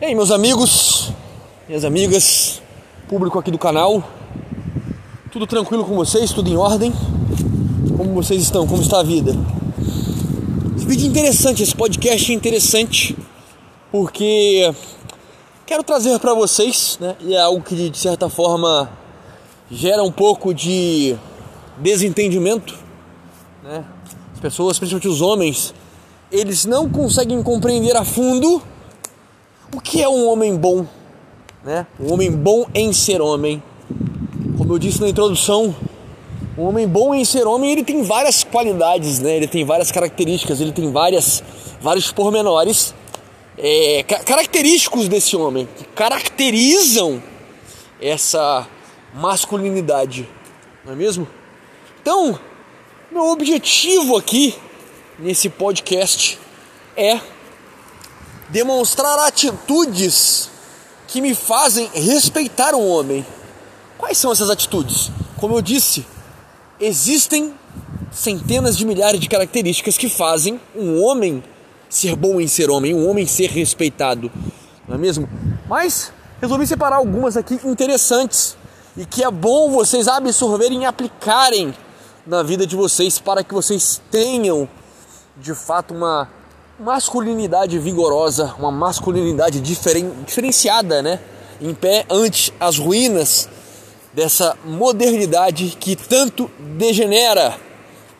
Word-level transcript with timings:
E 0.00 0.06
aí, 0.06 0.14
meus 0.14 0.32
amigos, 0.32 1.12
minhas 1.68 1.84
amigas, 1.84 2.60
público 3.08 3.38
aqui 3.38 3.52
do 3.52 3.58
canal, 3.58 4.02
tudo 5.30 5.46
tranquilo 5.46 5.84
com 5.84 5.94
vocês? 5.94 6.32
Tudo 6.32 6.50
em 6.50 6.56
ordem? 6.56 6.92
Como 7.96 8.12
vocês 8.12 8.42
estão? 8.42 8.66
Como 8.66 8.82
está 8.82 8.98
a 8.98 9.02
vida? 9.04 9.36
Esse 10.76 10.84
vídeo 10.84 11.06
é 11.06 11.08
interessante, 11.08 11.62
esse 11.62 11.76
podcast 11.76 12.32
é 12.32 12.34
interessante, 12.34 13.16
porque 13.92 14.74
quero 15.64 15.84
trazer 15.84 16.18
para 16.18 16.34
vocês, 16.34 16.98
né, 17.00 17.14
e 17.20 17.32
é 17.32 17.40
algo 17.40 17.62
que 17.62 17.88
de 17.88 17.96
certa 17.96 18.28
forma 18.28 18.90
gera 19.70 20.02
um 20.02 20.10
pouco 20.10 20.52
de 20.52 21.14
desentendimento, 21.78 22.74
né? 23.62 23.84
As 24.34 24.40
pessoas, 24.40 24.76
principalmente 24.76 25.06
os 25.06 25.22
homens, 25.22 25.72
eles 26.32 26.64
não 26.64 26.90
conseguem 26.90 27.40
compreender 27.44 27.96
a 27.96 28.04
fundo 28.04 28.60
o 29.72 29.80
que 29.80 30.02
é 30.02 30.08
um 30.08 30.26
homem 30.28 30.56
bom, 30.56 30.86
né? 31.64 31.86
Um 31.98 32.12
homem 32.12 32.30
bom 32.30 32.66
em 32.74 32.92
ser 32.92 33.20
homem. 33.20 33.62
Como 34.58 34.72
eu 34.72 34.78
disse 34.78 35.00
na 35.00 35.08
introdução, 35.08 35.74
um 36.56 36.64
homem 36.64 36.86
bom 36.86 37.14
em 37.14 37.24
ser 37.24 37.46
homem, 37.46 37.70
ele 37.70 37.84
tem 37.84 38.02
várias 38.02 38.44
qualidades, 38.44 39.18
né? 39.18 39.36
Ele 39.36 39.48
tem 39.48 39.64
várias 39.64 39.90
características, 39.90 40.60
ele 40.60 40.72
tem 40.72 40.90
várias, 40.92 41.42
vários 41.80 42.12
pormenores 42.12 42.94
é, 43.58 44.02
característicos 44.02 45.08
desse 45.08 45.36
homem, 45.36 45.68
que 45.76 45.84
caracterizam 45.84 47.22
essa 48.00 48.66
masculinidade, 49.14 50.28
não 50.84 50.92
é 50.92 50.96
mesmo? 50.96 51.26
Então, 52.02 52.38
meu 53.10 53.26
objetivo 53.28 54.16
aqui 54.16 54.54
nesse 55.18 55.48
podcast 55.48 56.38
é 56.96 57.20
demonstrar 58.48 59.18
atitudes 59.20 60.50
que 61.06 61.20
me 61.20 61.34
fazem 61.34 61.90
respeitar 61.94 62.74
um 62.74 62.88
homem. 62.88 63.24
Quais 63.98 64.18
são 64.18 64.32
essas 64.32 64.50
atitudes? 64.50 65.10
Como 65.36 65.56
eu 65.56 65.62
disse, 65.62 66.06
existem 66.80 67.54
centenas 68.10 68.76
de 68.76 68.84
milhares 68.84 69.20
de 69.20 69.28
características 69.28 69.98
que 69.98 70.08
fazem 70.08 70.60
um 70.74 71.02
homem 71.02 71.42
ser 71.88 72.16
bom 72.16 72.40
em 72.40 72.46
ser 72.46 72.70
homem, 72.70 72.94
um 72.94 73.08
homem 73.08 73.26
ser 73.26 73.50
respeitado, 73.50 74.30
não 74.88 74.96
é 74.96 74.98
mesmo? 74.98 75.28
Mas 75.68 76.12
resolvi 76.40 76.66
separar 76.66 76.96
algumas 76.96 77.36
aqui 77.36 77.58
interessantes 77.64 78.56
e 78.96 79.04
que 79.04 79.22
é 79.22 79.30
bom 79.30 79.70
vocês 79.70 80.08
absorverem 80.08 80.82
e 80.82 80.86
aplicarem 80.86 81.74
na 82.26 82.42
vida 82.42 82.66
de 82.66 82.76
vocês 82.76 83.18
para 83.18 83.44
que 83.44 83.54
vocês 83.54 84.00
tenham 84.10 84.68
de 85.36 85.54
fato 85.54 85.94
uma 85.94 86.28
masculinidade 86.78 87.78
vigorosa, 87.78 88.54
uma 88.58 88.70
masculinidade 88.70 89.60
diferen, 89.60 90.10
diferenciada, 90.26 91.02
né? 91.02 91.20
Em 91.60 91.72
pé 91.72 92.04
ante 92.10 92.52
as 92.58 92.78
ruínas 92.78 93.48
dessa 94.12 94.56
modernidade 94.64 95.76
que 95.78 95.94
tanto 95.94 96.50
degenera 96.58 97.56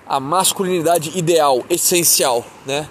a 0.06 0.20
masculinidade 0.20 1.16
ideal, 1.18 1.64
essencial, 1.68 2.44
né? 2.64 2.88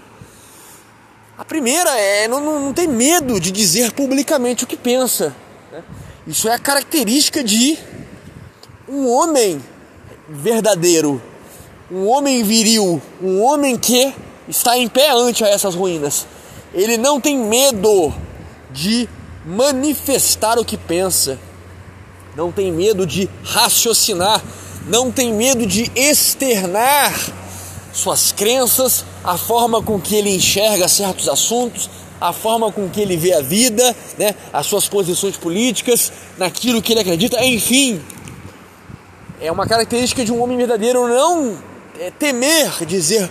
A 1.38 1.46
primeira 1.46 1.90
é 1.98 2.28
não, 2.28 2.40
não, 2.40 2.74
ter 2.74 2.88
medo 2.88 3.40
de 3.40 3.52
dizer 3.52 3.92
publicamente 3.92 4.64
o 4.64 4.68
que 4.68 4.78
pensa. 4.78 5.36
Né? 5.72 5.84
Isso 6.28 6.48
é 6.48 6.54
a 6.54 6.60
característica 6.60 7.44
de 7.44 7.78
um 8.88 9.10
homem 9.10 9.64
verdadeiro, 10.30 11.22
um 11.92 12.08
homem 12.08 12.44
viril, 12.44 13.02
um 13.22 13.42
homem 13.42 13.78
que 13.78 14.14
está 14.48 14.78
em 14.78 14.88
pé 14.88 15.12
ante 15.12 15.44
essas 15.44 15.76
ruínas. 15.76 16.26
Ele 16.74 16.98
não 16.98 17.20
tem 17.20 17.38
medo 17.38 18.14
de 18.72 19.08
manifestar 19.46 20.58
o 20.58 20.66
que 20.66 20.78
pensa, 20.78 21.38
não 22.36 22.52
tem 22.52 22.72
medo 22.72 23.06
de 23.06 23.30
raciocinar, 23.44 24.42
não 24.88 25.12
tem 25.12 25.34
medo 25.34 25.66
de 25.66 25.92
externar 25.96 27.14
suas 27.94 28.32
crenças, 28.32 29.06
a 29.24 29.38
forma 29.38 29.82
com 29.82 30.00
que 30.00 30.16
ele 30.16 30.36
enxerga 30.36 30.88
certos 30.88 31.30
assuntos, 31.30 31.90
a 32.20 32.34
forma 32.34 32.72
com 32.72 32.90
que 32.90 33.00
ele 33.00 33.16
vê 33.16 33.34
a 33.34 33.42
vida, 33.42 33.96
né, 34.18 34.34
as 34.52 34.66
suas 34.66 34.88
posições 34.88 35.38
políticas, 35.38 36.12
naquilo 36.38 36.82
que 36.82 36.94
ele 36.94 37.02
acredita, 37.02 37.44
enfim. 37.46 38.02
É 39.40 39.52
uma 39.52 39.68
característica 39.68 40.26
de 40.26 40.32
um 40.32 40.42
homem 40.42 40.58
verdadeiro 40.58 41.08
não 41.08 41.58
é, 42.00 42.10
temer 42.12 42.86
dizer 42.86 43.30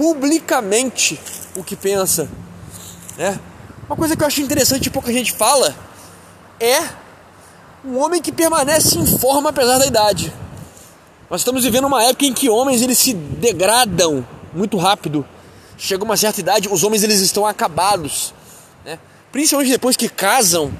publicamente 0.00 1.20
o 1.54 1.62
que 1.62 1.76
pensa. 1.76 2.26
Né? 3.18 3.38
Uma 3.86 3.94
coisa 3.94 4.16
que 4.16 4.22
eu 4.22 4.26
acho 4.26 4.40
interessante 4.40 4.86
e 4.86 4.90
pouca 4.90 5.12
gente 5.12 5.30
fala 5.30 5.76
é 6.58 6.80
um 7.84 7.98
homem 7.98 8.22
que 8.22 8.32
permanece 8.32 8.98
em 8.98 9.04
forma 9.18 9.50
apesar 9.50 9.76
da 9.76 9.84
idade. 9.84 10.32
Nós 11.28 11.42
estamos 11.42 11.64
vivendo 11.64 11.86
uma 11.86 12.02
época 12.02 12.24
em 12.24 12.32
que 12.32 12.48
homens 12.48 12.80
eles 12.80 12.96
se 12.96 13.12
degradam 13.12 14.26
muito 14.54 14.78
rápido. 14.78 15.22
Chega 15.76 16.02
uma 16.02 16.16
certa 16.16 16.40
idade, 16.40 16.66
os 16.70 16.82
homens 16.82 17.02
eles 17.02 17.20
estão 17.20 17.46
acabados, 17.46 18.32
né? 18.82 18.98
Principalmente 19.30 19.70
depois 19.70 19.98
que 19.98 20.08
casam, 20.08 20.72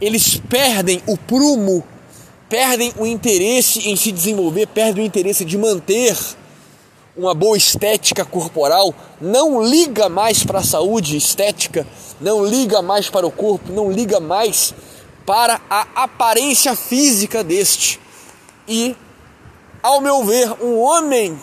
eles 0.00 0.40
perdem 0.48 1.02
o 1.06 1.18
prumo, 1.18 1.84
perdem 2.48 2.90
o 2.96 3.04
interesse 3.04 3.86
em 3.90 3.96
se 3.96 4.10
desenvolver, 4.10 4.66
perdem 4.66 5.04
o 5.04 5.06
interesse 5.06 5.44
de 5.44 5.58
manter 5.58 6.16
uma 7.16 7.34
boa 7.34 7.56
estética 7.56 8.24
corporal, 8.24 8.94
não 9.20 9.62
liga 9.62 10.08
mais 10.08 10.42
para 10.44 10.60
a 10.60 10.64
saúde 10.64 11.16
estética, 11.16 11.86
não 12.20 12.44
liga 12.44 12.80
mais 12.80 13.10
para 13.10 13.26
o 13.26 13.30
corpo, 13.30 13.72
não 13.72 13.90
liga 13.90 14.18
mais 14.18 14.74
para 15.26 15.60
a 15.68 16.04
aparência 16.04 16.74
física 16.74 17.44
deste. 17.44 18.00
E, 18.66 18.96
ao 19.82 20.00
meu 20.00 20.24
ver, 20.24 20.52
um 20.62 20.78
homem 20.78 21.38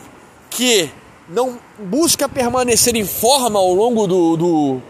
que 0.49 0.89
não 1.29 1.59
busca 1.77 2.27
permanecer 2.27 2.95
em 2.95 3.05
forma 3.05 3.59
ao 3.59 3.73
longo 3.73 4.07
do, 4.07 4.35
do, 4.35 4.81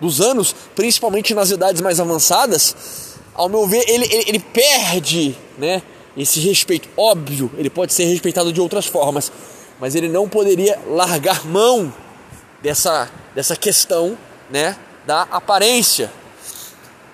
dos 0.00 0.20
anos, 0.20 0.54
principalmente 0.74 1.34
nas 1.34 1.50
idades 1.50 1.82
mais 1.82 1.98
avançadas, 1.98 3.16
ao 3.34 3.48
meu 3.48 3.66
ver, 3.66 3.84
ele, 3.88 4.04
ele, 4.04 4.24
ele 4.28 4.38
perde 4.38 5.36
né, 5.58 5.82
esse 6.16 6.38
respeito. 6.40 6.88
Óbvio, 6.96 7.50
ele 7.58 7.68
pode 7.68 7.92
ser 7.92 8.04
respeitado 8.04 8.52
de 8.52 8.60
outras 8.60 8.86
formas, 8.86 9.32
mas 9.80 9.94
ele 9.94 10.08
não 10.08 10.28
poderia 10.28 10.78
largar 10.86 11.46
mão 11.46 11.92
dessa, 12.62 13.10
dessa 13.34 13.56
questão 13.56 14.16
né, 14.50 14.76
da 15.06 15.22
aparência. 15.22 16.12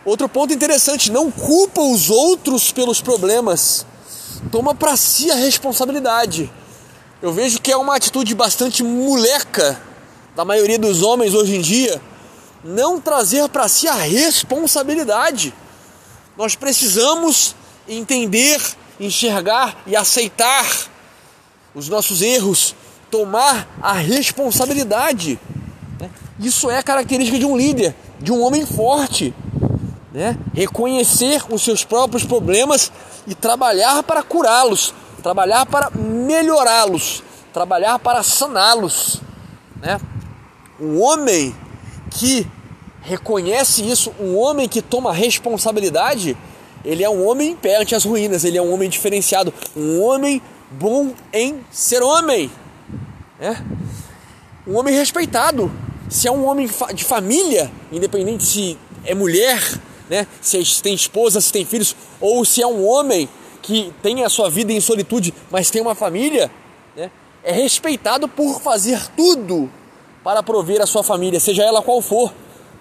Outro 0.05 0.29
ponto 0.29 0.53
interessante: 0.53 1.11
não 1.11 1.31
culpa 1.31 1.81
os 1.81 2.11
outros 2.11 2.73
pelos 2.73 3.01
problemas, 3.01 3.87
toma 4.51 4.75
para 4.75 4.97
si 4.97 5.31
a 5.31 5.35
responsabilidade. 5.35 6.53
Eu 7.23 7.33
vejo 7.33 7.61
que 7.61 7.73
é 7.73 7.77
uma 7.77 7.97
atitude 7.97 8.35
bastante 8.35 8.83
moleca 8.83 9.81
da 10.37 10.45
maioria 10.45 10.79
dos 10.79 11.03
homens 11.03 11.33
hoje 11.33 11.57
em 11.57 11.61
dia 11.61 12.01
não 12.65 12.99
trazer 12.99 13.47
para 13.51 13.69
si 13.69 13.87
a 13.87 13.95
responsabilidade. 13.95 15.55
Nós 16.37 16.57
precisamos 16.57 17.55
entender, 17.87 18.61
enxergar 18.99 19.83
e 19.87 19.95
aceitar 19.95 20.67
os 21.75 21.89
nossos 21.89 22.23
erros, 22.23 22.75
tomar 23.11 23.69
a 23.83 23.93
responsabilidade. 23.93 25.39
Né? 26.01 26.11
Isso 26.39 26.71
é 26.71 26.83
característica 26.83 27.39
de 27.39 27.45
um 27.45 27.57
líder, 27.57 27.95
de 28.21 28.33
um 28.33 28.43
homem 28.43 28.65
forte. 28.65 29.35
Né? 30.13 30.39
Reconhecer 30.53 31.43
os 31.51 31.63
seus 31.63 31.85
próprios 31.85 32.25
problemas 32.25 32.93
e 33.27 33.35
trabalhar 33.35 34.03
para 34.03 34.23
curá-los, 34.23 34.95
trabalhar 35.23 35.67
para 35.67 35.91
melhorá-los, 35.91 37.23
trabalhar 37.53 37.99
para 37.99 38.23
saná-los. 38.23 39.21
Né? 39.81 40.01
Um 40.81 41.01
homem 41.01 41.55
que 42.11 42.47
reconhece 43.03 43.83
isso, 43.83 44.13
um 44.21 44.37
homem 44.37 44.69
que 44.69 44.81
toma 44.81 45.13
responsabilidade, 45.13 46.37
ele 46.85 47.03
é 47.03 47.09
um 47.09 47.27
homem 47.27 47.51
em 47.51 47.57
pé 47.57 47.79
as 47.95 48.05
ruínas, 48.05 48.45
ele 48.45 48.59
é 48.59 48.63
um 48.63 48.73
homem 48.73 48.89
diferenciado, 48.89 49.53
um 49.77 50.03
homem 50.03 50.41
bom 50.71 51.13
em 51.33 51.65
ser 51.71 52.03
homem. 52.03 52.51
É? 53.41 53.57
Um 54.67 54.77
homem 54.77 54.95
respeitado. 54.95 55.71
Se 56.09 56.29
é 56.29 56.31
um 56.31 56.47
homem 56.47 56.69
de 56.95 57.05
família, 57.05 57.71
independente 57.91 58.45
se 58.45 58.79
é 59.05 59.15
mulher, 59.15 59.61
né? 60.09 60.27
se 60.41 60.83
tem 60.83 60.95
esposa, 60.95 61.41
se 61.41 61.53
tem 61.53 61.65
filhos, 61.65 61.97
ou 62.21 62.45
se 62.45 62.63
é 62.63 62.67
um 62.67 62.87
homem 62.87 63.29
que 63.63 63.93
tem 64.03 64.23
a 64.23 64.29
sua 64.29 64.51
vida 64.51 64.73
em 64.73 64.81
solitude, 64.81 65.33
mas 65.51 65.71
tem 65.71 65.81
uma 65.81 65.95
família, 65.95 66.51
né? 66.95 67.11
é 67.43 67.53
respeitado 67.53 68.29
por 68.29 68.61
fazer 68.61 69.01
tudo 69.17 69.71
para 70.23 70.43
prover 70.43 70.81
a 70.81 70.87
sua 70.87 71.03
família, 71.03 71.41
seja 71.41 71.63
ela 71.63 71.83
qual 71.83 72.01
for. 72.01 72.33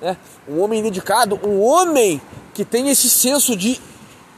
Né? 0.02 0.18
Um 0.48 0.62
homem 0.62 0.84
dedicado, 0.84 1.40
um 1.44 1.62
homem 1.62 2.22
que 2.54 2.66
tem 2.66 2.90
esse 2.90 3.10
senso 3.10 3.56
de 3.56 3.80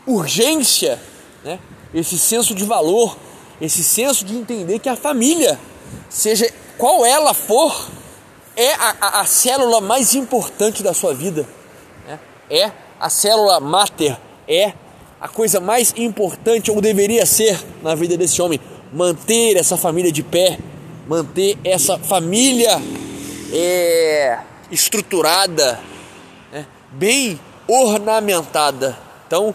urgência, 0.06 1.02
né? 1.44 1.60
esse 1.94 2.18
senso 2.18 2.54
de 2.54 2.64
valor, 2.64 3.18
esse 3.60 3.84
senso 3.84 4.25
de 4.25 4.36
entender 4.36 4.80
que 4.80 4.90
a 4.90 4.96
família, 4.96 5.60
seja 6.10 6.52
qual 6.78 7.06
ela 7.06 7.34
for, 7.34 7.90
é 8.56 8.74
a, 8.74 8.96
a, 9.02 9.22
a 9.22 9.25
célula 9.25 9.81
mais 9.81 10.16
importante 10.16 10.81
da 10.81 10.94
sua 10.94 11.13
vida. 11.13 11.48
Né? 12.07 12.19
é 12.50 12.72
a 13.00 13.10
célula 13.10 13.60
máter, 13.60 14.18
é 14.48 14.74
a 15.19 15.28
coisa 15.28 15.60
mais 15.60 15.94
importante 15.98 16.69
ou 16.72 16.80
deveria 16.81 17.25
ser 17.25 17.60
na 17.81 17.96
vida 17.96 18.16
desse 18.18 18.42
homem, 18.42 18.60
manter 18.94 19.58
essa 19.58 19.78
família 19.78 20.12
de 20.12 20.24
pé, 20.24 20.58
manter 21.08 21.58
essa 21.63 21.98
família 21.98 22.81
é, 23.51 24.40
estruturada, 24.72 25.80
é, 26.54 26.66
bem 26.92 27.40
ornamentada. 27.68 28.98
Então, 29.28 29.54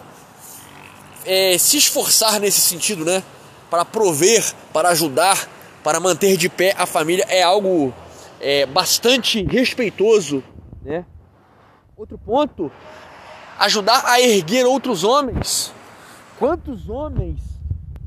é, 1.25 1.57
se 1.57 1.77
esforçar 1.77 2.39
nesse 2.39 2.59
sentido, 2.59 3.05
né, 3.05 3.23
para 3.71 3.85
prover, 3.85 4.53
para 4.73 4.89
ajudar, 4.89 5.47
para 5.81 5.97
manter 5.97 6.35
de 6.35 6.49
pé 6.49 6.75
a 6.77 6.85
família 6.85 7.25
é 7.29 7.41
algo 7.41 7.93
é, 8.41 8.65
bastante 8.65 9.43
respeitoso, 9.43 10.43
né? 10.83 11.05
Outro 11.95 12.17
ponto, 12.17 12.69
ajudar 13.57 14.03
a 14.05 14.19
erguer 14.19 14.65
outros 14.65 15.05
homens. 15.05 15.71
Quantos 16.37 16.89
homens 16.89 17.39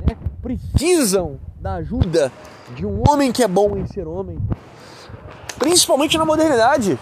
né, 0.06 0.16
precisam 0.42 1.40
da 1.58 1.76
ajuda 1.76 2.30
de 2.74 2.84
um 2.84 3.02
homem 3.08 3.32
que 3.32 3.42
é 3.42 3.48
bom 3.48 3.78
em 3.78 3.86
ser 3.86 4.06
homem? 4.06 4.38
Principalmente 5.58 6.18
na 6.18 6.26
modernidade. 6.26 6.98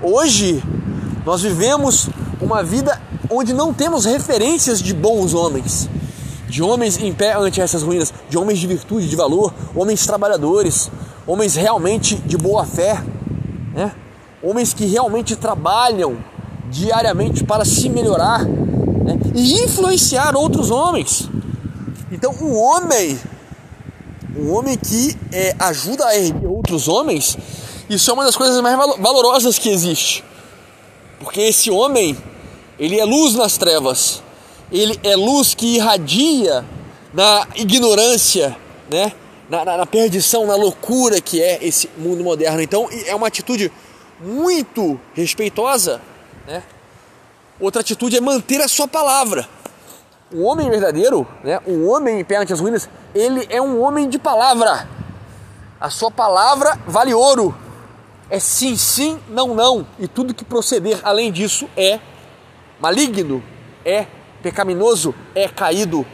Hoje 0.00 0.62
nós 1.26 1.42
vivemos 1.42 2.08
uma 2.40 2.62
vida 2.62 2.98
onde 3.28 3.52
não 3.52 3.74
temos 3.74 4.06
referências 4.06 4.80
de 4.80 4.94
bons 4.94 5.34
homens, 5.34 5.88
de 6.54 6.62
homens 6.62 6.96
em 6.98 7.12
pé 7.12 7.34
ante 7.36 7.60
essas 7.60 7.82
ruínas, 7.82 8.14
de 8.30 8.38
homens 8.38 8.60
de 8.60 8.68
virtude, 8.68 9.08
de 9.08 9.16
valor, 9.16 9.52
homens 9.74 10.06
trabalhadores, 10.06 10.88
homens 11.26 11.56
realmente 11.56 12.14
de 12.14 12.36
boa 12.36 12.64
fé, 12.64 13.02
né? 13.74 13.90
homens 14.40 14.72
que 14.72 14.86
realmente 14.86 15.34
trabalham 15.34 16.16
diariamente 16.70 17.42
para 17.42 17.64
se 17.64 17.88
melhorar 17.88 18.44
né? 18.44 19.18
e 19.34 19.64
influenciar 19.64 20.36
outros 20.36 20.70
homens. 20.70 21.28
Então, 22.12 22.32
um 22.40 22.56
homem, 22.56 23.18
um 24.38 24.52
homem 24.52 24.78
que 24.78 25.18
é, 25.32 25.56
ajuda 25.58 26.06
a 26.06 26.16
erguer 26.16 26.46
outros 26.46 26.86
homens, 26.86 27.36
isso 27.90 28.08
é 28.12 28.14
uma 28.14 28.24
das 28.24 28.36
coisas 28.36 28.60
mais 28.60 28.78
valorosas 29.00 29.58
que 29.58 29.70
existe, 29.70 30.22
porque 31.18 31.40
esse 31.40 31.68
homem 31.68 32.16
ele 32.78 33.00
é 33.00 33.04
luz 33.04 33.34
nas 33.34 33.58
trevas, 33.58 34.22
ele 34.70 34.98
é 35.02 35.16
luz 35.16 35.54
que 35.54 35.76
irradia 35.76 36.64
na 37.12 37.46
ignorância, 37.54 38.56
né? 38.90 39.12
Na, 39.48 39.64
na, 39.64 39.76
na, 39.76 39.86
perdição, 39.86 40.46
na 40.46 40.56
loucura 40.56 41.20
que 41.20 41.42
é 41.42 41.58
esse 41.62 41.88
mundo 41.98 42.24
moderno. 42.24 42.62
Então 42.62 42.88
é 43.06 43.14
uma 43.14 43.26
atitude 43.26 43.70
muito 44.20 44.98
respeitosa 45.12 46.00
né? 46.46 46.62
Outra 47.58 47.80
atitude 47.80 48.16
é 48.16 48.20
manter 48.20 48.60
a 48.60 48.68
sua 48.68 48.86
palavra. 48.86 49.48
Um 50.32 50.44
homem 50.44 50.68
verdadeiro, 50.68 51.26
né? 51.42 51.60
um 51.66 51.88
homem 51.88 52.24
perante 52.24 52.52
as 52.52 52.60
ruínas, 52.60 52.88
ele 53.14 53.46
é 53.48 53.60
um 53.60 53.80
homem 53.80 54.08
de 54.08 54.18
palavra. 54.18 54.88
A 55.80 55.90
sua 55.90 56.10
palavra 56.10 56.78
vale 56.86 57.14
ouro. 57.14 57.54
É 58.28 58.40
sim, 58.40 58.76
sim, 58.76 59.20
não, 59.28 59.54
não. 59.54 59.86
E 59.98 60.08
tudo 60.08 60.34
que 60.34 60.44
proceder 60.44 60.98
além 61.04 61.30
disso 61.30 61.68
é 61.76 62.00
maligno, 62.80 63.42
é 63.84 64.06
pecaminoso, 64.44 65.14
é 65.34 65.48
caído. 65.48 66.06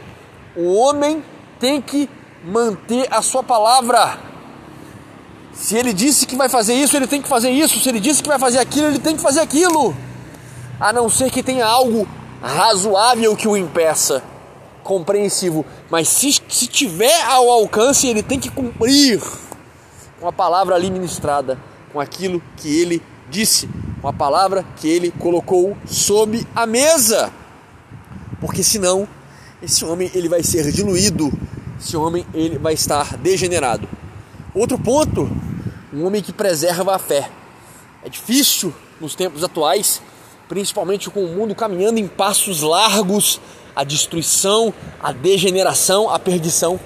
O 0.55 0.73
homem 0.73 1.21
tem 1.59 1.81
que 1.81 2.09
manter 2.45 3.05
a 3.11 3.21
sua 3.21 3.43
palavra. 3.43 4.17
Se 5.51 5.75
ele 5.75 5.91
disse 5.91 6.25
que 6.25 6.37
vai 6.37 6.47
fazer 6.47 6.73
isso, 6.73 6.95
ele 6.95 7.07
tem 7.07 7.21
que 7.21 7.27
fazer 7.27 7.49
isso. 7.49 7.77
Se 7.77 7.89
ele 7.89 7.99
disse 7.99 8.23
que 8.23 8.29
vai 8.29 8.39
fazer 8.39 8.59
aquilo, 8.59 8.87
ele 8.87 8.99
tem 8.99 9.17
que 9.17 9.21
fazer 9.21 9.41
aquilo 9.41 9.93
a 10.79 10.93
não 10.93 11.09
ser 11.09 11.29
que 11.29 11.43
tenha 11.43 11.65
algo 11.65 12.07
razoável 12.41 13.35
que 13.35 13.47
o 13.47 13.57
impeça, 13.57 14.23
compreensivo. 14.81 15.65
Mas 15.89 16.07
se, 16.07 16.41
se 16.47 16.67
tiver 16.67 17.21
ao 17.25 17.49
alcance, 17.49 18.07
ele 18.07 18.23
tem 18.23 18.39
que 18.39 18.49
cumprir 18.49 19.21
com 20.21 20.27
a 20.27 20.31
palavra 20.31 20.73
ali 20.73 20.89
ministrada, 20.89 21.59
com 21.91 21.99
aquilo 21.99 22.41
que 22.55 22.81
ele 22.81 23.03
disse, 23.29 23.69
com 24.01 24.07
a 24.07 24.13
palavra 24.13 24.65
que 24.77 24.87
ele 24.87 25.11
colocou 25.11 25.77
sob 25.85 26.47
a 26.55 26.65
mesa. 26.65 27.40
Porque 28.41 28.63
senão, 28.63 29.07
esse 29.63 29.85
homem 29.85 30.11
ele 30.13 30.27
vai 30.27 30.43
ser 30.43 30.69
diluído, 30.71 31.31
esse 31.79 31.95
homem 31.95 32.25
ele 32.33 32.57
vai 32.57 32.73
estar 32.73 33.15
degenerado. 33.15 33.87
Outro 34.53 34.77
ponto, 34.77 35.31
um 35.93 36.05
homem 36.05 36.21
que 36.21 36.33
preserva 36.33 36.95
a 36.95 36.99
fé. 36.99 37.29
É 38.03 38.09
difícil 38.09 38.73
nos 38.99 39.15
tempos 39.15 39.43
atuais 39.43 40.01
principalmente 40.51 41.09
com 41.09 41.23
o 41.23 41.29
mundo 41.29 41.55
caminhando 41.55 41.97
em 41.97 42.07
passos 42.09 42.61
largos, 42.61 43.39
a 43.73 43.85
destruição, 43.85 44.73
a 45.01 45.13
degeneração, 45.13 46.09
a 46.09 46.19
perdição. 46.19 46.77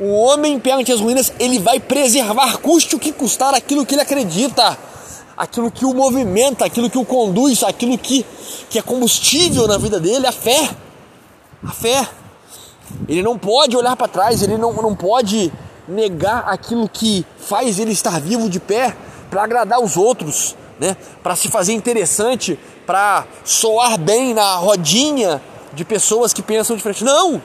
O 0.00 0.10
homem 0.14 0.58
perante 0.58 0.90
as 0.90 1.00
ruínas, 1.00 1.30
ele 1.38 1.58
vai 1.58 1.78
preservar, 1.78 2.56
custe 2.56 2.96
o 2.96 2.98
que 2.98 3.12
custar 3.12 3.52
aquilo 3.52 3.84
que 3.84 3.94
ele 3.94 4.00
acredita, 4.00 4.78
aquilo 5.36 5.70
que 5.70 5.84
o 5.84 5.92
movimenta, 5.92 6.64
aquilo 6.64 6.88
que 6.88 6.96
o 6.96 7.04
conduz, 7.04 7.62
aquilo 7.62 7.98
que, 7.98 8.24
que 8.70 8.78
é 8.78 8.82
combustível 8.82 9.68
na 9.68 9.76
vida 9.76 10.00
dele, 10.00 10.26
a 10.26 10.32
fé. 10.32 10.70
A 11.64 11.70
fé. 11.70 12.08
Ele 13.08 13.22
não 13.22 13.38
pode 13.38 13.76
olhar 13.76 13.94
para 13.96 14.08
trás, 14.08 14.42
ele 14.42 14.56
não, 14.56 14.72
não 14.72 14.94
pode 14.94 15.52
negar 15.86 16.48
aquilo 16.48 16.88
que 16.88 17.24
faz 17.38 17.78
ele 17.78 17.92
estar 17.92 18.20
vivo 18.20 18.48
de 18.48 18.58
pé 18.58 18.96
para 19.30 19.42
agradar 19.42 19.80
os 19.80 19.96
outros, 19.96 20.56
né? 20.78 20.96
para 21.22 21.36
se 21.36 21.48
fazer 21.48 21.72
interessante, 21.72 22.58
para 22.86 23.24
soar 23.44 23.98
bem 23.98 24.34
na 24.34 24.56
rodinha 24.56 25.40
de 25.72 25.84
pessoas 25.84 26.32
que 26.32 26.42
pensam 26.42 26.76
diferente. 26.76 27.04
Não! 27.04 27.40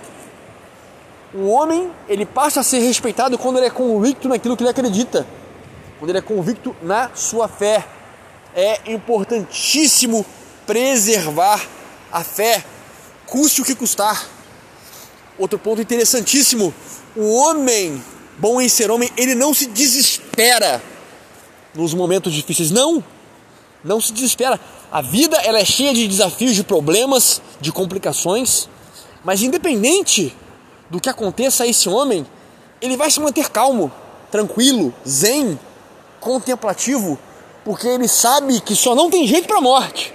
O 1.34 1.50
homem, 1.50 1.92
ele 2.08 2.26
passa 2.26 2.62
a 2.62 2.64
ser 2.64 2.80
respeitado 2.80 3.38
quando 3.38 3.58
ele 3.58 3.66
é 3.66 3.70
convicto 3.70 4.30
naquilo 4.30 4.56
que 4.56 4.64
ele 4.64 4.70
acredita. 4.70 5.28
Quando 6.00 6.10
ele 6.10 6.20
é 6.20 6.22
convicto 6.22 6.76
na 6.82 7.12
sua 7.14 7.48
fé. 7.48 7.86
É 8.56 8.80
importantíssimo 8.94 10.26
preservar 10.66 11.62
a 12.10 12.24
fé, 12.24 12.64
custe 13.28 13.62
o 13.62 13.66
que 13.66 13.76
custar. 13.76 14.28
Outro 15.38 15.60
ponto 15.60 15.82
interessantíssimo: 15.82 16.74
o 17.16 17.34
homem, 17.36 18.02
bom 18.38 18.62
em 18.62 18.70
ser 18.70 18.90
homem, 18.90 19.10
ele 19.18 19.36
não 19.36 19.54
se 19.54 19.68
desespera 19.68 20.82
nos 21.74 21.94
momentos 21.94 22.34
difíceis. 22.34 22.72
Não! 22.72 23.04
Não 23.84 24.02
se 24.02 24.12
desespera. 24.14 24.60
A 24.92 25.02
vida 25.02 25.38
ela 25.38 25.60
é 25.60 25.66
cheia 25.66 25.94
de 25.94 26.08
desafios, 26.08 26.56
de 26.56 26.64
problemas, 26.64 27.42
de 27.62 27.72
complicações, 27.72 28.68
mas 29.24 29.44
independente 29.44 30.36
do 30.90 31.00
que 31.00 31.10
aconteça 31.10 31.64
a 31.64 31.68
esse 31.68 31.90
homem, 31.90 32.26
ele 32.82 32.98
vai 32.98 33.12
se 33.12 33.20
manter 33.20 33.50
calmo, 33.50 33.92
tranquilo, 34.32 34.94
zen, 35.08 35.60
contemplativo, 36.20 37.20
porque 37.64 37.88
ele 37.88 38.08
sabe 38.08 38.60
que 38.62 38.76
só 38.76 38.96
não 38.96 39.10
tem 39.10 39.28
jeito 39.28 39.48
para 39.48 39.58
a 39.58 39.62
morte, 39.62 40.14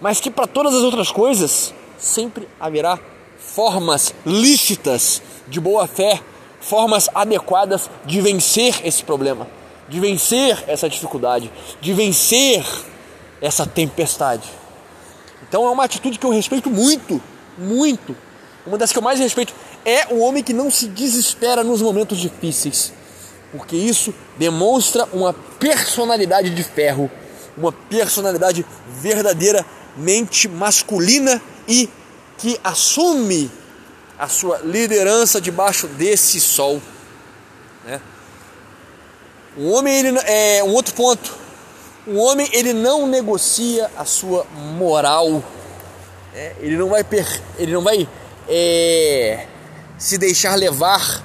mas 0.00 0.20
que 0.20 0.30
para 0.30 0.46
todas 0.46 0.74
as 0.74 0.82
outras 0.82 1.10
coisas 1.10 1.72
sempre 2.02 2.48
haverá 2.58 2.98
formas 3.38 4.12
lícitas 4.26 5.22
de 5.46 5.60
boa 5.60 5.86
fé, 5.86 6.20
formas 6.60 7.08
adequadas 7.14 7.88
de 8.04 8.20
vencer 8.20 8.84
esse 8.84 9.02
problema, 9.04 9.46
de 9.88 10.00
vencer 10.00 10.64
essa 10.66 10.88
dificuldade, 10.88 11.50
de 11.80 11.92
vencer 11.92 12.64
essa 13.40 13.66
tempestade. 13.66 14.48
Então 15.48 15.66
é 15.66 15.70
uma 15.70 15.84
atitude 15.84 16.18
que 16.18 16.26
eu 16.26 16.30
respeito 16.30 16.68
muito, 16.68 17.22
muito. 17.56 18.16
Uma 18.66 18.78
das 18.78 18.92
que 18.92 18.98
eu 18.98 19.02
mais 19.02 19.18
respeito 19.18 19.54
é 19.84 20.12
o 20.12 20.20
homem 20.20 20.42
que 20.42 20.52
não 20.52 20.70
se 20.70 20.88
desespera 20.88 21.64
nos 21.64 21.82
momentos 21.82 22.18
difíceis, 22.18 22.92
porque 23.50 23.76
isso 23.76 24.14
demonstra 24.38 25.08
uma 25.12 25.32
personalidade 25.32 26.50
de 26.50 26.62
ferro, 26.62 27.10
uma 27.56 27.72
personalidade 27.72 28.64
verdadeiramente 29.96 30.48
masculina 30.48 31.40
e 31.68 31.88
que 32.38 32.58
assume 32.62 33.50
a 34.18 34.28
sua 34.28 34.58
liderança 34.58 35.40
debaixo 35.40 35.86
desse 35.86 36.40
sol. 36.40 36.80
Né? 37.84 38.00
Um 39.56 39.70
homem, 39.72 39.98
ele, 39.98 40.18
é 40.24 40.64
um 40.64 40.72
outro 40.72 40.94
ponto 40.94 41.42
o 42.06 42.16
homem 42.16 42.48
ele 42.52 42.72
não 42.72 43.06
negocia 43.06 43.88
a 43.96 44.04
sua 44.04 44.44
moral. 44.76 45.42
É, 46.34 46.54
ele 46.60 46.76
não 46.76 46.88
vai, 46.88 47.04
per, 47.04 47.40
ele 47.58 47.72
não 47.72 47.82
vai 47.82 48.08
é, 48.48 49.46
se 49.98 50.18
deixar 50.18 50.56
levar 50.56 51.22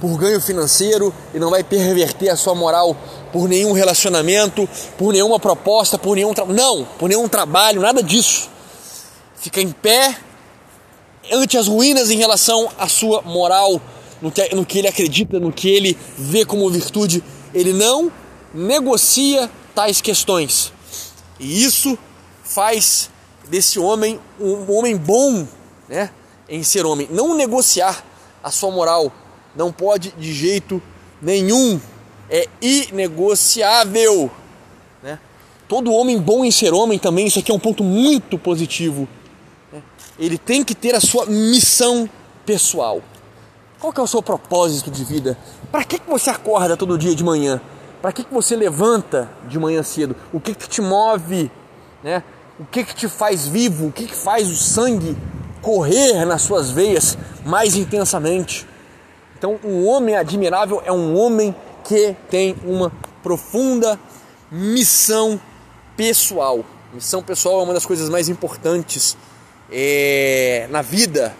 por 0.00 0.18
ganho 0.18 0.40
financeiro 0.40 1.14
e 1.32 1.38
não 1.38 1.50
vai 1.50 1.62
perverter 1.62 2.28
a 2.30 2.36
sua 2.36 2.54
moral 2.54 2.96
por 3.36 3.50
nenhum 3.50 3.72
relacionamento, 3.72 4.66
por 4.96 5.12
nenhuma 5.12 5.38
proposta, 5.38 5.98
por 5.98 6.16
nenhum 6.16 6.32
não, 6.48 6.86
por 6.98 7.06
nenhum 7.06 7.28
trabalho, 7.28 7.82
nada 7.82 8.02
disso. 8.02 8.48
Fica 9.36 9.60
em 9.60 9.70
pé 9.70 10.16
ante 11.30 11.58
as 11.58 11.66
ruínas 11.66 12.10
em 12.10 12.16
relação 12.16 12.66
à 12.78 12.88
sua 12.88 13.20
moral, 13.20 13.78
no 14.22 14.32
que, 14.32 14.54
no 14.54 14.64
que 14.64 14.78
ele 14.78 14.88
acredita, 14.88 15.38
no 15.38 15.52
que 15.52 15.68
ele 15.68 15.98
vê 16.16 16.46
como 16.46 16.70
virtude. 16.70 17.22
Ele 17.52 17.74
não 17.74 18.10
negocia 18.54 19.50
tais 19.74 20.00
questões. 20.00 20.72
E 21.38 21.62
isso 21.62 21.98
faz 22.42 23.10
desse 23.50 23.78
homem, 23.78 24.18
um 24.40 24.74
homem 24.74 24.96
bom, 24.96 25.46
né, 25.86 26.08
em 26.48 26.62
ser 26.62 26.86
homem, 26.86 27.06
não 27.10 27.36
negociar 27.36 28.02
a 28.42 28.50
sua 28.50 28.70
moral, 28.70 29.12
não 29.54 29.70
pode 29.70 30.14
de 30.16 30.32
jeito 30.32 30.80
nenhum, 31.20 31.78
é 32.30 32.48
inegociável, 32.60 34.30
né? 35.02 35.18
Todo 35.68 35.92
homem 35.92 36.18
bom 36.18 36.44
em 36.44 36.50
ser 36.50 36.72
homem 36.72 36.98
também, 36.98 37.26
isso 37.26 37.38
aqui 37.38 37.50
é 37.50 37.54
um 37.54 37.58
ponto 37.58 37.82
muito 37.82 38.38
positivo. 38.38 39.08
Né? 39.72 39.82
Ele 40.18 40.38
tem 40.38 40.62
que 40.62 40.74
ter 40.74 40.94
a 40.94 41.00
sua 41.00 41.26
missão 41.26 42.08
pessoal. 42.44 43.02
Qual 43.80 43.92
que 43.92 44.00
é 44.00 44.02
o 44.02 44.06
seu 44.06 44.22
propósito 44.22 44.90
de 44.90 45.04
vida? 45.04 45.36
Para 45.70 45.84
que, 45.84 45.98
que 45.98 46.08
você 46.08 46.30
acorda 46.30 46.76
todo 46.76 46.96
dia 46.96 47.14
de 47.14 47.24
manhã? 47.24 47.60
Para 48.00 48.12
que, 48.12 48.24
que 48.24 48.32
você 48.32 48.54
levanta 48.54 49.28
de 49.48 49.58
manhã 49.58 49.82
cedo? 49.82 50.14
O 50.32 50.40
que, 50.40 50.54
que 50.54 50.68
te 50.68 50.80
move? 50.80 51.50
Né? 52.02 52.22
O 52.58 52.64
que, 52.64 52.84
que 52.84 52.94
te 52.94 53.08
faz 53.08 53.46
vivo? 53.46 53.88
O 53.88 53.92
que, 53.92 54.06
que 54.06 54.14
faz 54.14 54.48
o 54.48 54.56
sangue 54.56 55.16
correr 55.60 56.24
nas 56.24 56.42
suas 56.42 56.70
veias 56.70 57.18
mais 57.44 57.74
intensamente? 57.74 58.66
Então, 59.36 59.58
um 59.62 59.86
homem 59.86 60.16
admirável 60.16 60.80
é 60.84 60.92
um 60.92 61.18
homem 61.18 61.54
tem 62.30 62.56
uma 62.64 62.92
profunda 63.22 63.98
missão 64.50 65.40
pessoal. 65.96 66.64
Missão 66.92 67.22
pessoal 67.22 67.60
é 67.60 67.64
uma 67.64 67.74
das 67.74 67.86
coisas 67.86 68.08
mais 68.08 68.28
importantes 68.28 69.16
é, 69.70 70.66
na 70.70 70.82
vida 70.82 71.34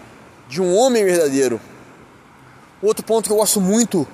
de 0.47 0.61
um 0.61 0.75
homem 0.75 1.03
verdadeiro. 1.03 1.59
Outro 2.81 3.03
ponto 3.03 3.27
que 3.27 3.33
eu 3.33 3.37
gosto 3.37 3.59
muito: 3.59 4.07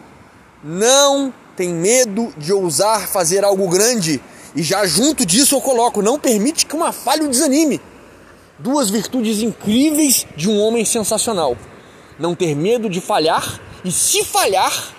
não 0.64 1.34
tem 1.56 1.70
medo 1.70 2.34
de 2.38 2.54
ousar 2.54 3.08
fazer 3.08 3.44
algo 3.44 3.68
grande. 3.68 4.22
E 4.56 4.62
já 4.62 4.86
junto 4.86 5.26
disso 5.26 5.56
eu 5.56 5.62
coloco: 5.62 6.02
não 6.02 6.20
permite 6.20 6.66
que 6.66 6.76
uma 6.76 6.92
falha 6.92 7.26
o 7.26 7.30
desanime. 7.30 7.82
Duas 8.58 8.90
virtudes 8.90 9.42
incríveis 9.42 10.26
de 10.38 10.50
um 10.50 10.60
homem 10.60 10.86
sensacional: 10.86 11.58
não 12.20 12.36
ter 12.36 12.56
medo 12.56 12.90
de 12.90 13.02
falhar 13.02 13.60
e, 13.84 13.92
se 13.92 14.24
falhar, 14.24 14.94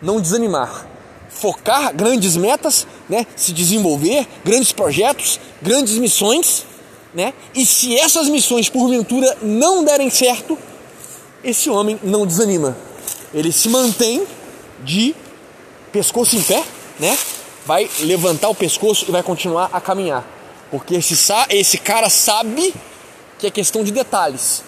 não 0.00 0.20
desanimar. 0.20 0.86
Focar 1.28 1.94
grandes 1.94 2.36
metas, 2.36 2.86
né? 3.08 3.26
se 3.36 3.52
desenvolver, 3.52 4.26
grandes 4.44 4.72
projetos, 4.72 5.40
grandes 5.62 5.94
missões. 5.98 6.66
Né? 7.14 7.32
E 7.54 7.64
se 7.64 7.96
essas 7.96 8.28
missões 8.28 8.68
porventura 8.68 9.36
não 9.42 9.84
derem 9.84 10.10
certo, 10.10 10.58
esse 11.42 11.70
homem 11.70 11.98
não 12.02 12.26
desanima. 12.26 12.76
Ele 13.32 13.52
se 13.52 13.68
mantém 13.68 14.26
de 14.84 15.14
pescoço 15.92 16.36
em 16.36 16.42
pé, 16.42 16.62
né? 16.98 17.16
Vai 17.66 17.88
levantar 18.00 18.48
o 18.48 18.54
pescoço 18.54 19.06
e 19.08 19.12
vai 19.12 19.22
continuar 19.22 19.70
a 19.72 19.80
caminhar. 19.80 20.26
Porque 20.70 20.94
esse, 20.94 21.14
esse 21.50 21.78
cara 21.78 22.08
sabe 22.08 22.74
que 23.38 23.46
é 23.46 23.50
questão 23.50 23.82
de 23.82 23.90
detalhes. 23.90 24.62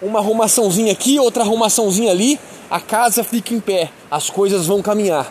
Uma 0.00 0.18
arrumaçãozinha 0.18 0.92
aqui, 0.92 1.18
outra 1.18 1.42
arrumaçãozinha 1.42 2.10
ali, 2.10 2.38
a 2.70 2.80
casa 2.80 3.22
fica 3.22 3.54
em 3.54 3.60
pé, 3.60 3.90
as 4.10 4.30
coisas 4.30 4.66
vão 4.66 4.82
caminhar. 4.82 5.30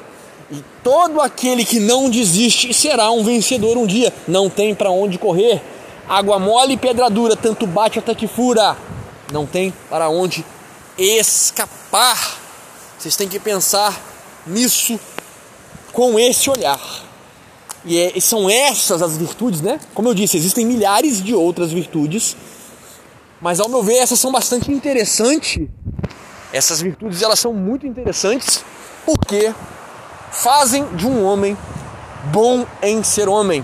E 0.52 0.64
todo 0.84 1.20
aquele 1.22 1.66
que 1.66 1.80
não 1.80 2.10
desiste 2.10 2.74
será 2.74 3.10
um 3.12 3.24
vencedor 3.24 3.78
um 3.78 3.86
dia. 3.86 4.14
Não 4.28 4.50
tem 4.50 4.76
para 4.76 4.92
onde 4.92 5.18
correr. 5.18 5.62
Água 6.08 6.38
mole 6.38 6.74
e 6.74 6.78
pedra 6.78 7.10
dura, 7.10 7.36
tanto 7.36 7.66
bate 7.66 7.98
até 7.98 8.14
que 8.14 8.28
fura. 8.28 8.78
Não 9.32 9.46
tem 9.46 9.74
para 9.90 10.08
onde 10.08 10.46
escapar. 10.98 12.40
Vocês 12.98 13.16
têm 13.16 13.28
que 13.28 13.40
pensar 13.40 14.00
nisso 14.46 15.00
com 15.92 16.20
esse 16.20 16.50
olhar. 16.50 16.80
E, 17.84 18.00
é, 18.00 18.20
são 18.20 18.50
essas 18.50 19.02
as 19.02 19.18
virtudes, 19.18 19.62
né? 19.62 19.80
Como 19.94 20.10
eu 20.10 20.14
disse, 20.14 20.38
existem 20.38 20.66
milhares 20.66 21.22
de 21.22 21.34
outras 21.34 21.72
virtudes, 21.72 22.36
mas 23.40 23.60
ao 23.60 23.70
meu 23.70 23.84
ver 23.84 23.98
essas 23.98 24.20
são 24.20 24.32
bastante 24.32 24.72
interessantes. 24.72 25.68
Essas 26.56 26.80
virtudes 26.80 27.22
elas 27.22 27.38
são 27.38 27.52
muito 27.52 27.86
interessantes 27.86 28.64
porque 29.06 29.54
fazem 30.32 30.86
de 30.96 31.06
um 31.06 31.22
homem 31.26 31.58
bom 32.32 32.66
em 32.82 33.04
ser 33.04 33.28
homem. 33.28 33.62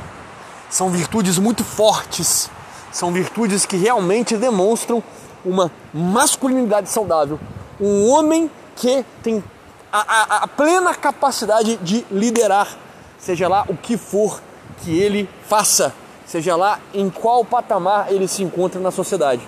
São 0.70 0.90
virtudes 0.90 1.38
muito 1.38 1.64
fortes, 1.64 2.50
são 2.92 3.14
virtudes 3.14 3.66
que 3.66 3.78
realmente 3.78 4.36
demonstram 4.36 5.02
uma 5.46 5.72
masculinidade 5.94 6.90
saudável. 6.90 7.40
Um 7.80 8.10
homem 8.10 8.52
que 8.76 9.06
tem 9.24 9.42
a, 9.90 10.00
a, 10.00 10.44
a 10.44 10.48
plena 10.50 10.94
capacidade 10.94 11.78
de 11.78 12.06
liderar, 12.12 12.78
seja 13.18 13.48
lá 13.48 13.64
o 13.70 13.78
que 13.78 13.96
for 13.96 14.42
que 14.84 15.00
ele 15.00 15.30
faça, 15.48 15.96
seja 16.26 16.58
lá 16.58 16.78
em 16.94 17.10
qual 17.10 17.46
patamar 17.46 18.12
ele 18.12 18.28
se 18.28 18.44
encontra 18.44 18.82
na 18.82 18.92
sociedade. 18.92 19.48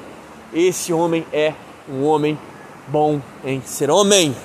Esse 0.53 0.93
homem 0.93 1.27
é 1.33 1.53
um 1.89 2.05
homem 2.05 2.39
bom 2.87 3.21
em 3.43 3.61
ser 3.61 3.89
homem. 3.89 4.35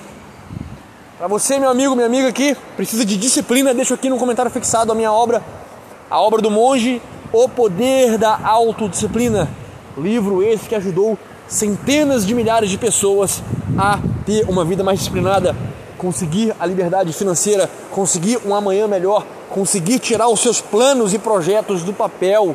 Para 1.19 1.27
você, 1.27 1.59
meu 1.59 1.69
amigo, 1.69 1.95
minha 1.95 2.07
amiga 2.07 2.29
aqui, 2.29 2.57
precisa 2.77 3.05
de 3.05 3.17
disciplina, 3.17 3.75
deixa 3.75 3.95
aqui 3.95 4.09
no 4.09 4.19
comentário 4.19 4.51
fixado 4.51 4.93
a 4.93 4.95
minha 4.95 5.13
obra, 5.13 5.43
a 6.09 6.21
obra 6.21 6.41
do 6.41 6.51
monge, 6.51 7.03
O 7.33 7.49
Poder 7.49 8.17
da 8.17 8.39
Autodisciplina. 8.43 9.49
Livro 9.97 10.43
esse 10.43 10.69
que 10.69 10.75
ajudou 10.77 11.19
centenas 11.49 12.25
de 12.25 12.35
milhares 12.35 12.71
de 12.71 12.79
pessoas 12.79 13.43
a 13.77 13.99
ter 14.25 14.49
uma 14.49 14.65
vida 14.65 14.85
mais 14.85 15.01
disciplinada, 15.01 15.57
conseguir 15.97 16.55
a 16.61 16.65
liberdade 16.65 17.13
financeira, 17.13 17.69
conseguir 17.91 18.39
um 18.47 18.55
amanhã 18.55 18.87
melhor, 18.87 19.27
conseguir 19.51 19.99
tirar 19.99 20.29
os 20.29 20.39
seus 20.41 20.61
planos 20.61 21.13
e 21.13 21.19
projetos 21.19 21.83
do 21.83 21.93
papel. 21.93 22.55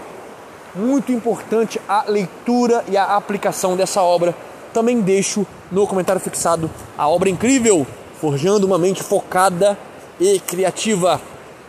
Muito 0.74 1.12
importante 1.12 1.82
a 1.88 2.06
leitura 2.08 2.84
e 2.90 2.96
a 2.96 3.16
aplicação 3.16 3.76
dessa 3.76 4.02
obra. 4.02 4.34
Também 4.74 5.00
deixo 5.02 5.46
no 5.72 5.86
comentário 5.86 6.20
fixado 6.20 6.70
a 6.98 7.08
obra 7.08 7.30
incrível, 7.30 7.86
Forjando 8.20 8.66
uma 8.66 8.78
mente 8.78 9.04
focada 9.04 9.78
e 10.18 10.40
criativa. 10.40 11.20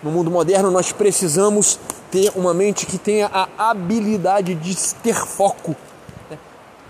No 0.01 0.11
mundo 0.13 0.31
moderno, 0.31 0.71
nós 0.71 0.93
precisamos 0.93 1.81
ter 2.13 2.31
uma 2.37 2.55
mente 2.55 2.87
que 2.87 2.97
tenha 2.97 3.27
a 3.27 3.71
habilidade 3.71 4.55
de 4.55 4.77
ter 5.03 5.17
foco. 5.17 5.75
Né? 6.31 6.39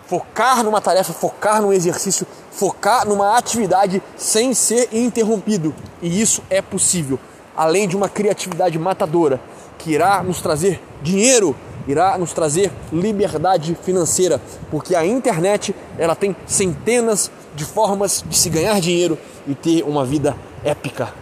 Focar 0.07 0.63
numa 0.63 0.83
tarefa, 0.83 1.15
focar 1.15 1.63
num 1.63 1.73
exercício, 1.73 2.27
focar 2.51 3.09
numa 3.09 3.39
atividade 3.39 4.03
sem 4.19 4.53
ser 4.53 4.91
interrompido. 4.93 5.75
E 6.03 6.21
isso 6.21 6.43
é 6.51 6.61
possível, 6.61 7.19
além 7.57 7.89
de 7.89 7.97
uma 7.97 8.11
criatividade 8.11 8.79
matadora 8.79 9.41
que 9.79 9.93
irá 9.93 10.23
nos 10.23 10.43
trazer 10.43 10.79
dinheiro, 11.03 11.57
irá 11.89 12.19
nos 12.19 12.35
trazer 12.35 12.71
liberdade 12.93 13.77
financeira, 13.83 14.41
porque 14.71 14.95
a 14.95 15.07
internet 15.07 15.75
ela 15.99 16.15
tem 16.15 16.35
centenas 16.47 17.31
de 17.55 17.65
formas 17.65 18.25
de 18.27 18.37
se 18.37 18.49
ganhar 18.51 18.81
dinheiro 18.81 19.19
e 19.47 19.55
ter 19.55 19.83
uma 19.83 20.05
vida 20.05 20.37
épica, 20.65 21.13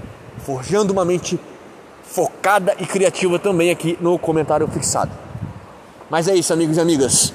forjando 0.44 0.92
uma 0.92 1.04
mente 1.04 1.38
focada 2.04 2.74
e 2.78 2.86
criativa 2.86 3.38
também 3.38 3.70
aqui 3.70 3.98
no 4.00 4.18
comentário 4.18 4.66
fixado. 4.68 5.10
Mas 6.10 6.28
é 6.28 6.34
isso, 6.34 6.52
amigos 6.52 6.76
e 6.76 6.80
amigas. 6.80 7.32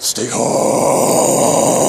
Stay 0.00 0.30
home. 0.32 1.79